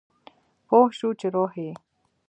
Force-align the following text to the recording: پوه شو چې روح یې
پوه 0.67 0.89
شو 0.97 1.09
چې 1.19 1.27
روح 1.35 1.51
یې 1.63 1.73